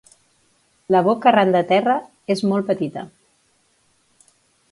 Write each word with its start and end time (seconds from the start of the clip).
La 0.95 1.01
boca, 1.07 1.33
ran 1.35 1.51
de 1.55 1.61
terra, 1.73 1.99
és 2.37 2.43
molt 2.53 2.67
petita. 2.71 3.05